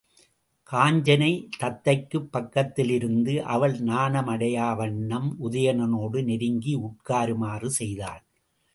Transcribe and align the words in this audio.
காஞ்சனை, 0.69 1.47
தத்தைக்குப் 1.59 2.31
பக்கத்தில் 2.31 2.89
இருந்து, 2.89 3.43
அவள் 3.45 3.79
நாணம் 3.79 4.27
அடையா 4.27 4.75
வண்ணம் 4.75 5.37
உதயணனோடு 5.43 6.23
நெருங்கி 6.23 6.75
உட்காருமாறு 6.79 7.65
செய்தாள். 7.65 8.23